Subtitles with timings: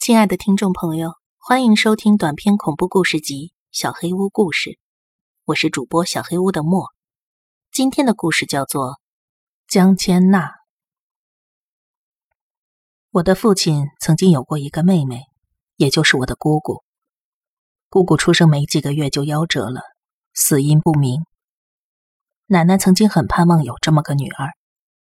[0.00, 4.70] 亲爱的听众朋友，欢迎收听短篇恐怖故事集《小黑屋故事》，
[5.44, 6.86] 我是主播小黑屋的莫。
[7.70, 8.92] 今天的故事叫做
[9.68, 10.46] 《江千娜》。
[13.10, 15.24] 我的父亲曾经有过一个妹妹，
[15.76, 16.82] 也就是我的姑姑。
[17.90, 19.82] 姑姑出生没几个月就夭折了，
[20.32, 21.26] 死因不明。
[22.46, 24.48] 奶奶曾经很盼望有这么个女儿，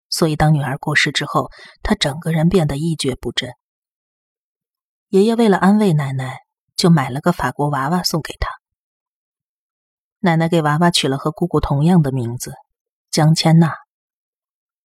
[0.09, 1.53] 所以当女儿过世之后，
[1.85, 3.49] 她整个人变得一蹶不振。
[5.13, 6.39] 爷爷为了安慰奶奶，
[6.75, 8.49] 就买了个法国娃娃送给她。
[10.21, 12.55] 奶奶给娃娃取了和姑姑同样的名字，
[13.11, 13.75] 江千娜。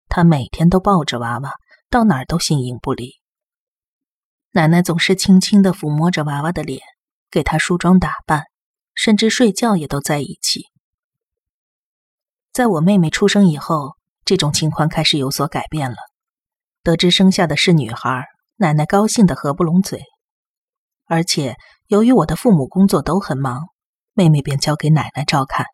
[0.09, 1.54] 她每天都抱着娃娃，
[1.90, 3.13] 到哪儿都形影不离。
[4.52, 6.82] 奶奶总是轻轻的抚摸着娃娃的脸，
[7.32, 8.48] 给她梳妆打扮，
[8.94, 10.66] 甚至睡觉也都在一起。
[12.52, 15.96] 在我妹妹出生以后，这种情况开始有所改变了。
[16.84, 18.26] 得知生下的是女孩，
[18.57, 20.04] 奶奶高兴的合不拢嘴。
[21.07, 21.55] 而且，
[21.88, 23.70] 由于我的父母工作都很忙，
[24.13, 25.65] 妹妹便交给奶奶照看。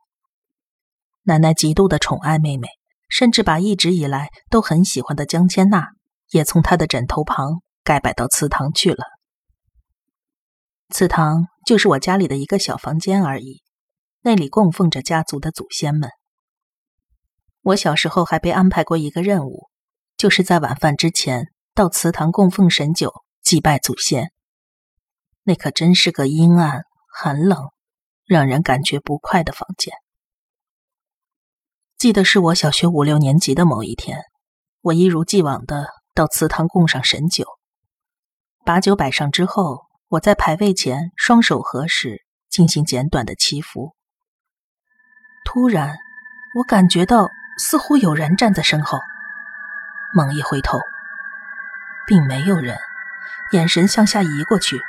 [1.24, 2.68] 奶奶极度的宠爱妹妹，
[3.10, 5.88] 甚至把一直以来都很喜欢的江千娜
[6.32, 9.06] 也从她的枕头旁改摆到祠堂去了。
[10.90, 13.64] 祠堂就是我家里的一个小房间而已，
[14.22, 16.10] 那里供奉着家族的祖先们。
[17.62, 19.70] 我小时候还被安排过一个任务，
[20.18, 24.33] 就是在晚饭之前到祠堂供奉神酒，祭拜祖先。
[25.44, 27.70] 那可真是个阴暗、寒冷、
[28.26, 29.94] 让人感觉不快的房间。
[31.98, 34.20] 记得是我小学五六年级的某一天，
[34.82, 37.46] 我一如既往的到祠堂供上神酒，
[38.66, 43.96] 把酒摆上之后，我在牌位前双手合十，进行简短的祈福。
[45.46, 45.98] 突然，
[46.58, 48.98] 我感觉到似乎有人站在身后，
[50.14, 50.80] 猛一回头，
[52.08, 52.78] 并没有人，
[53.52, 54.82] 眼神向下移过去。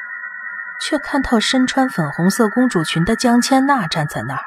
[0.81, 4.45] 却看到身穿粉红色公主裙的江千娜站在那儿，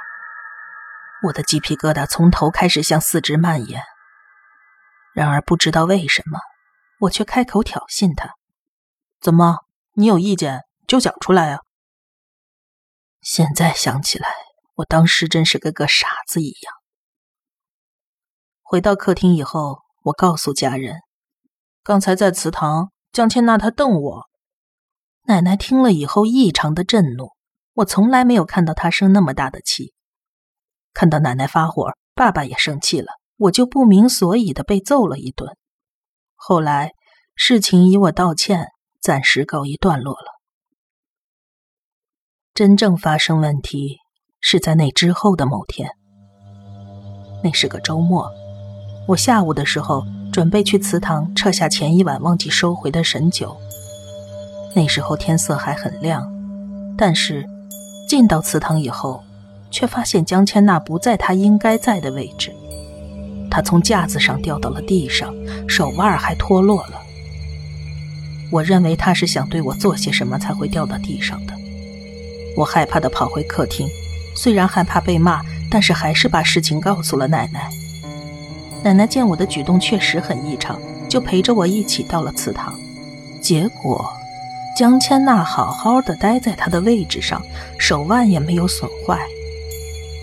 [1.24, 3.82] 我的鸡皮疙瘩从头开始向四肢蔓延。
[5.14, 6.40] 然而不知道为什么，
[7.00, 8.36] 我却开口挑衅她
[9.20, 11.62] ：“怎么，你有意见就讲出来啊！”
[13.22, 14.28] 现在想起来，
[14.76, 16.74] 我当时真是跟个傻子一样。
[18.62, 20.98] 回到客厅以后，我告诉家人
[21.84, 24.30] ：“刚才在祠堂，江千娜她瞪我。”
[25.30, 27.32] 奶奶听了以后异常的震怒，
[27.74, 29.94] 我从来没有看到她生那么大的气。
[30.94, 35.58] 看到奶奶发火，爸爸也生气了，我就不明所以的被揍了一顿。
[36.34, 36.94] 后来
[37.36, 38.68] 事情以我道歉
[39.02, 40.40] 暂时告一段落了。
[42.54, 43.98] 真正发生问题
[44.40, 45.90] 是在那之后的某天，
[47.44, 48.32] 那是个周末，
[49.10, 53.60] 我下午的时候准备去祠堂撤下前一晚忘记收回的神酒。
[54.76, 56.32] 那时候天色还很亮，
[56.98, 57.46] 但是
[58.08, 59.24] 进到祠堂以后，
[59.72, 62.54] 却发现江千娜不在她应该在的位置。
[63.50, 65.34] 她从架子上掉到了地上，
[65.68, 67.02] 手腕还脱落了。
[68.52, 71.54] 我认为她是想对我做些什么才会掉到地上的。
[72.56, 73.88] 我害怕的跑回客厅，
[74.36, 77.70] 虽然害怕被骂，但是还是把事情告诉了奶奶。
[78.84, 80.80] 奶奶见我的举动确实很异常，
[81.10, 82.74] 就陪着我一起到了祠堂。
[83.42, 84.14] 结果。
[84.78, 87.42] 江千娜好好的待在她的位置上，
[87.80, 89.18] 手腕也没有损坏。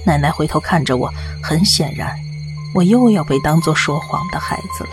[0.06, 2.16] 奶奶回头看着我，很显然，
[2.72, 4.90] 我又要被当做说谎的孩子了。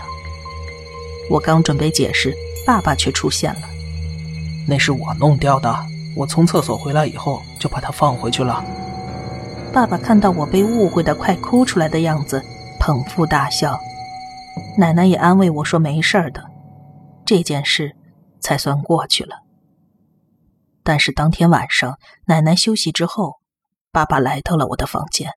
[1.30, 2.34] 我刚准备解释，
[2.66, 3.60] 爸爸却出现了。
[4.66, 5.72] 那是我弄掉的，
[6.16, 8.64] 我从厕所回来以后就把它放回去了。
[9.72, 12.42] 爸爸看到我被误会的快哭出来的样子，
[12.80, 13.78] 捧腹大笑。
[14.76, 16.42] 奶奶也安慰我说没事的，
[17.24, 17.94] 这件事
[18.40, 19.36] 才算过去了。
[20.84, 23.36] 但是当天晚上，奶奶休息之后，
[23.90, 25.30] 爸爸来到了我的房间。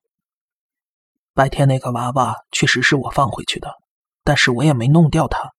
[1.34, 3.74] 白天那个娃娃确实是我放回去的，
[4.24, 5.52] 但是我也没弄掉它。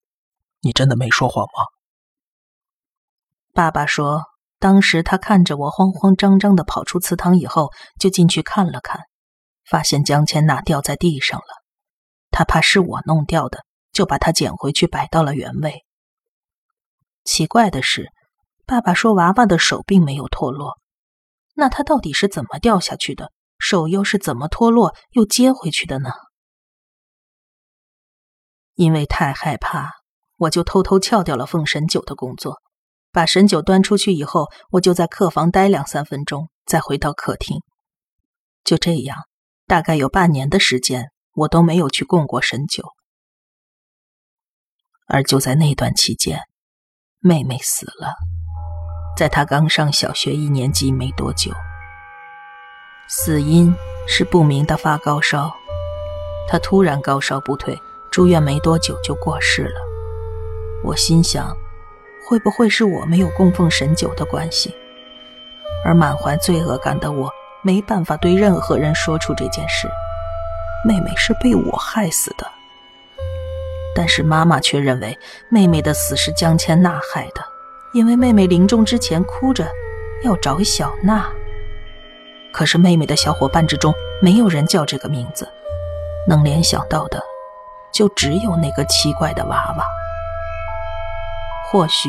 [0.60, 1.64] 你真的没说谎吗？
[3.54, 4.24] 爸爸说，
[4.58, 9.02] 当时他看着我慌慌张张的跑出祠堂以后，就进去看了看，
[9.64, 11.64] 发现江千娜掉在地上了。
[12.30, 15.84] 他怕是我弄掉的，就把它捡回去摆到了原位。
[17.24, 18.12] 奇怪的是。
[18.68, 20.78] 爸爸说：“娃娃的手并没有脱落，
[21.54, 23.32] 那他到底是怎么掉下去的？
[23.58, 26.10] 手又是怎么脱落又接回去的呢？”
[28.76, 29.92] 因为太害怕，
[30.36, 32.60] 我就偷偷撬掉了奉神酒的工作。
[33.10, 37.62] 把神酒端出去以后，我就在客房待两三分钟，再回到客厅。
[38.64, 39.16] 就这样，
[39.66, 42.84] 大概有半年的时间，我都没有去供过神酒。
[45.06, 46.42] 而就在那段期间，
[47.18, 48.12] 妹妹死了。
[49.18, 51.50] 在她刚上小学一年级没多久。
[53.08, 53.74] 死因
[54.06, 55.52] 是不明的发高烧，
[56.46, 57.76] 她突然高烧不退，
[58.12, 59.80] 住院没多久就过世了。
[60.84, 61.52] 我心想，
[62.28, 64.72] 会不会是我没有供奉神酒的关系？
[65.84, 67.28] 而满怀罪恶感的我，
[67.62, 69.88] 没办法对任何人说出这件事。
[70.84, 72.46] 妹妹是被我害死的，
[73.96, 75.18] 但是妈妈却认为
[75.50, 77.44] 妹妹的死是江千娜害的，
[77.98, 79.68] 因为妹妹临终之前哭着
[80.22, 81.28] 要找小娜。
[82.52, 83.92] 可是妹妹的小伙伴之中
[84.22, 85.48] 没有人叫这个名字，
[86.28, 87.20] 能联想到的
[87.92, 89.84] 就只有那个奇怪的娃娃。
[91.68, 92.08] 或许，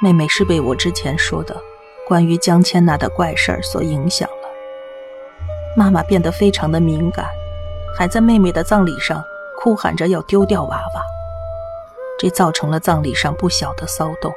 [0.00, 1.56] 妹妹是被我之前说的。
[2.06, 4.48] 关于江千娜的怪事儿所影响了，
[5.76, 7.26] 妈妈变得非常的敏感，
[7.96, 9.20] 还在妹妹的葬礼上
[9.60, 11.02] 哭喊着要丢掉娃娃，
[12.20, 14.32] 这造成了葬礼上不小的骚动。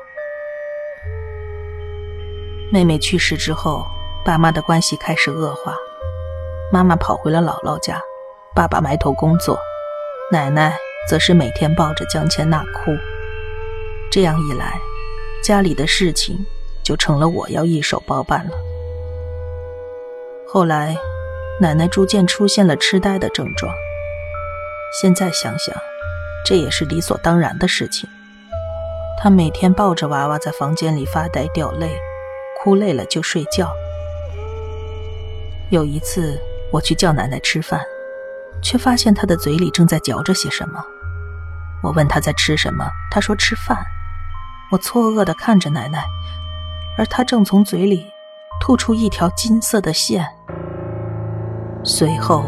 [2.72, 3.86] 妹妹去世之后，
[4.24, 5.76] 爸妈的关系开始恶化，
[6.72, 8.02] 妈妈跑回了姥姥家，
[8.56, 9.60] 爸爸埋头工作，
[10.32, 10.78] 奶奶
[11.10, 12.92] 则是每天抱着江千娜哭。
[14.10, 14.80] 这样一来，
[15.44, 16.46] 家里的事情。
[16.84, 18.52] 就成了我要一手包办了。
[20.48, 20.98] 后来，
[21.60, 23.72] 奶奶逐渐出现了痴呆的症状。
[25.00, 25.76] 现在想想，
[26.44, 28.10] 这也是理所当然的事情。
[29.22, 31.96] 她每天抱着娃娃在房间里发呆掉泪，
[32.64, 33.72] 哭累了就睡觉。
[35.72, 36.40] 有一次，
[36.72, 37.82] 我去叫奶奶吃饭，
[38.62, 40.84] 却发现她的嘴里正在嚼着些什么。
[41.82, 43.78] 我问她在吃什么，她说吃饭。
[44.72, 46.04] 我错愕地看着奶奶。
[46.98, 48.06] 而她正从嘴里
[48.60, 50.28] 吐出一条金色的线。
[51.84, 52.44] 随后，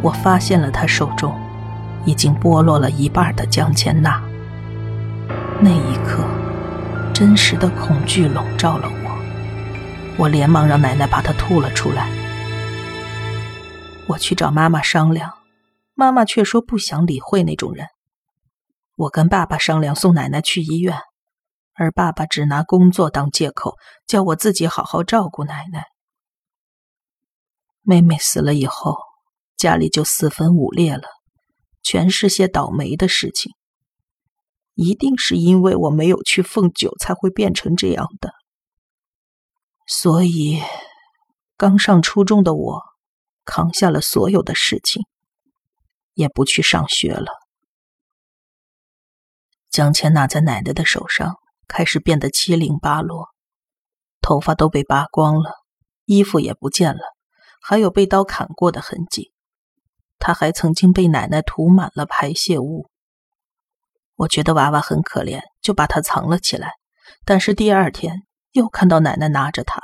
[0.00, 1.38] 我发现了她手中
[2.06, 4.22] 已经剥落了一半的江千娜。
[5.60, 6.24] 那一刻，
[7.12, 9.01] 真实的恐惧笼罩了我，
[10.18, 12.10] 我连忙让奶奶把它吐了出来。
[14.08, 15.32] 我去找妈妈商量，
[15.94, 17.86] 妈妈却说不想理会那种人。
[18.96, 20.98] 我跟爸爸商量送奶奶去医院。
[21.74, 23.76] 而爸爸只拿工作当借口，
[24.06, 25.86] 叫我自己好好照顾奶奶。
[27.80, 28.94] 妹妹死了以后，
[29.56, 31.04] 家里就四分五裂了，
[31.82, 33.52] 全是些倒霉的事情。
[34.74, 38.34] 一定是因为我没有去奉酒，才会变成这样的。
[39.94, 40.62] 所以，
[41.58, 42.80] 刚上初中的我，
[43.44, 45.02] 扛下了所有的事情，
[46.14, 47.30] 也不去上学了。
[49.68, 51.36] 江千娜在奶奶的手上。
[51.68, 53.28] 开始变得七零八落，
[54.20, 55.54] 头发都被扒光了，
[56.04, 57.00] 衣服也不见了，
[57.62, 59.32] 还有被刀砍过的痕迹。
[60.18, 62.90] 他还曾经被奶奶涂满了排泄物。
[64.16, 66.72] 我觉得娃娃很可怜，就把它藏了起来。
[67.24, 68.22] 但是第二天
[68.52, 69.80] 又看到奶奶拿着它。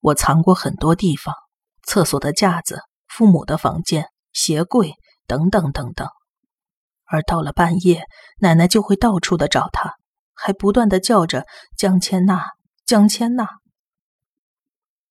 [0.00, 1.34] 我藏过很多地方：
[1.82, 4.94] 厕所的架子、父母的房间、鞋柜
[5.26, 6.08] 等等等等。
[7.04, 8.06] 而到了半夜，
[8.38, 9.94] 奶奶就会到处的找它。
[10.36, 11.46] 还不断的叫着
[11.76, 12.50] 江千娜，
[12.84, 13.48] 江千娜。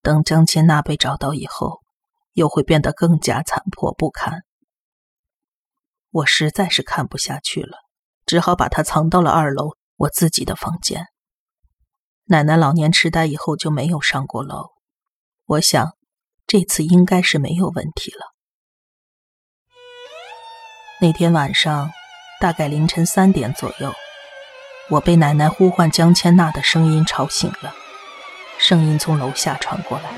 [0.02, 1.80] 等江千娜被找到以后，
[2.34, 4.42] 又会变得更加残破不堪。
[6.10, 7.78] 我实在是看不下去了，
[8.26, 11.08] 只好把它藏到了二楼我自己的房间。
[12.25, 14.72] 奶奶老年痴呆以后就没有上过楼，
[15.46, 15.94] 我想
[16.48, 18.34] 这次应该是没有问题了。
[21.01, 21.92] 那天晚上，
[22.39, 23.94] 大概凌晨三点左右。
[24.89, 27.75] 我被奶奶呼唤江千娜的声音吵醒了，
[28.58, 30.10] 声音从楼下传过来。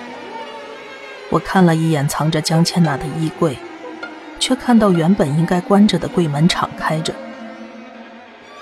[1.31, 3.57] 我看了一眼藏着江千娜的衣柜，
[4.39, 7.15] 却看到原本应该关着的柜门敞开着。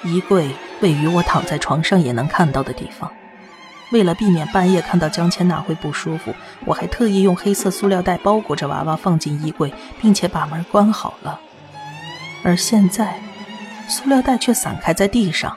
[0.03, 3.13] 衣柜位于我躺在床上也能看到的地方。
[3.93, 6.33] 为了避免半夜看到江千娜会不舒服，
[6.65, 9.71] 我还特意用黑色塑料袋包裹着娃娃放进衣柜，
[10.01, 11.39] 并且把门关好了。
[12.43, 13.21] 而现在，
[13.88, 15.55] 塑料袋却散开在地上。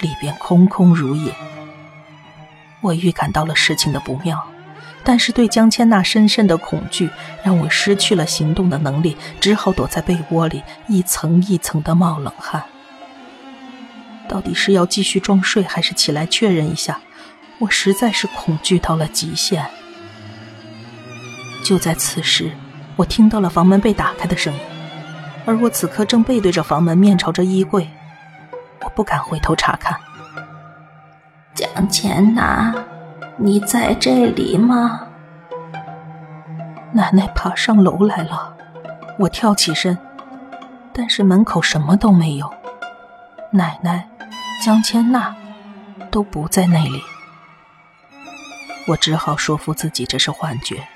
[0.00, 1.32] 里边空空如也，
[2.80, 4.44] 我预感到了事情的不妙，
[5.02, 7.08] 但是对江千娜深深的恐惧
[7.42, 12.64] 让我失去了行动的能力，只好躲在被窝里，一层一层的冒冷汗。
[14.28, 17.00] 到底是要继续装睡，还是起来确认一下？
[17.64, 19.66] 我实在是恐惧到了极限。
[21.64, 22.52] 就在此时，
[22.94, 24.60] 我听到了房门被打开的声音，
[25.46, 27.88] 而我此刻正背对着房门，面朝着衣柜。
[28.82, 29.98] 我不敢回头查看。
[31.54, 32.74] 江千娜，
[33.38, 35.06] 你在这里吗？
[36.92, 38.54] 奶奶爬上楼来了。
[39.18, 39.96] 我跳起身，
[40.92, 42.52] 但是门口什么都没有，
[43.50, 44.06] 奶奶、
[44.62, 45.34] 江千娜
[46.10, 47.02] 都不在那里。
[48.86, 50.86] 我只好说服自己这是幻觉，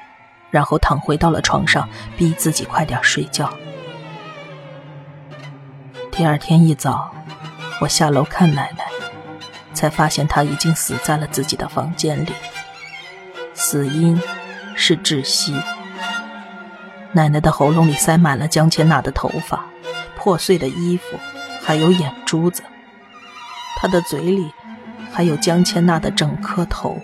[0.51, 3.51] 然后躺回到了床上，逼自己快点睡觉。
[6.11, 7.11] 第二天一早，
[7.81, 8.85] 我下楼看奶奶，
[9.73, 12.33] 才发现她已经死在了自己的房间里，
[13.55, 14.21] 死因
[14.75, 15.59] 是窒息。
[17.13, 19.65] 奶奶的喉咙里塞满了江千娜的头发、
[20.15, 21.19] 破碎的衣服，
[21.65, 22.63] 还有眼珠子。
[23.77, 24.53] 她的嘴里
[25.11, 27.01] 还有江千娜的整颗头。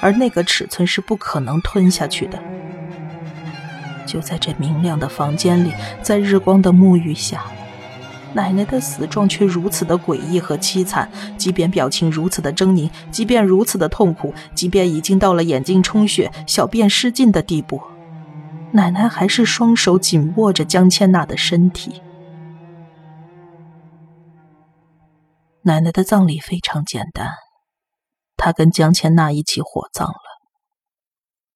[0.00, 2.38] 而那个尺寸是不可能吞下去的。
[4.06, 7.44] 就在这明亮的房间里，在日光的沐浴下，
[8.32, 11.10] 奶奶的死状却如此的诡异和凄惨。
[11.36, 17.82] 即便表情如此的狰狞，即便如此的痛苦，即便已经到了眼睛充血、小便失禁的地步，
[18.72, 22.00] 奶奶还是双手紧握着江千娜的身体。
[25.62, 27.45] 奶奶的葬礼非常简单。
[28.46, 30.14] 他跟江千娜一起火葬了。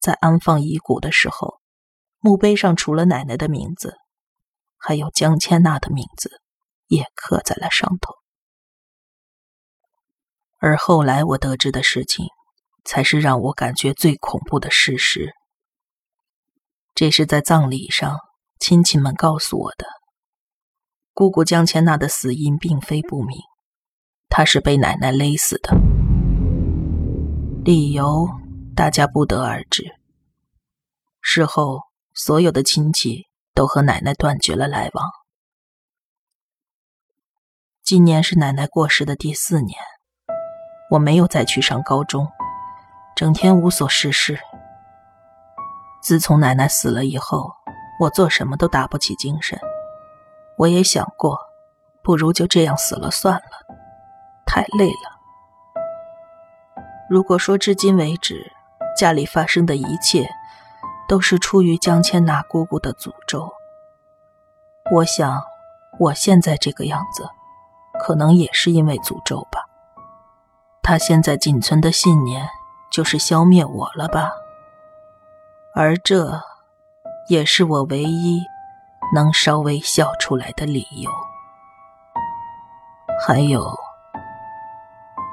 [0.01, 1.61] 在安放遗骨的时候，
[2.19, 3.95] 墓碑上除了奶奶的名字，
[4.77, 6.41] 还有江千娜的名字
[6.89, 8.13] 也刻在了上头。
[10.59, 12.27] 而后来我得知的事情，
[12.85, 15.33] 才是让我感觉最恐怖的事实。
[16.97, 18.17] 这是在葬礼上
[18.59, 19.87] 亲戚们告诉我的。
[21.13, 23.39] 姑姑江千娜的死因并非不明，
[24.29, 25.71] 她是被奶奶勒死的。
[27.63, 28.27] 理由
[28.75, 29.85] 大家不得而知。
[31.21, 31.83] 事后，
[32.15, 35.05] 所有的亲戚都和奶奶断绝了来往。
[37.83, 39.79] 今年是奶奶过世的第四年，
[40.91, 42.27] 我没有再去上高中，
[43.15, 44.39] 整天无所事事。
[46.03, 47.53] 自从奶奶死了以后，
[48.01, 49.61] 我做什么都打不起精神。
[50.57, 51.39] 我也想过，
[52.03, 53.77] 不如就这样死了算了，
[54.47, 55.20] 太累了。
[57.11, 58.53] 如果说至今为止，
[58.97, 60.31] 家里发生的一切
[61.09, 63.53] 都是出于江千娜姑姑的诅咒，
[64.93, 65.43] 我想
[65.99, 67.29] 我现在这个样子，
[67.99, 69.61] 可能也是因为诅咒吧。
[70.85, 72.49] 他现在仅存的信念
[72.93, 74.31] 就是消灭我了吧？
[75.75, 76.41] 而这，
[77.29, 78.41] 也是我唯一
[79.17, 81.11] 能稍微笑出来的理由。
[83.27, 83.90] 还有。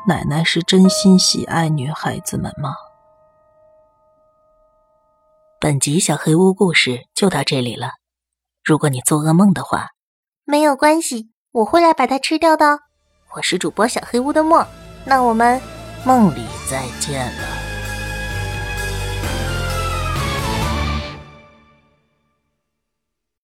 [0.08, 2.78] 奶奶是真心喜爱女孩子们吗？
[5.60, 7.90] 本集小黑屋故事就到这里了。
[8.64, 9.90] 如果你做噩梦的话，
[10.46, 12.80] 没有关系，我会来把它吃掉的。
[13.36, 14.66] 我是主播小黑屋的墨，
[15.04, 15.62] 那我们
[16.06, 17.57] 梦里再见了。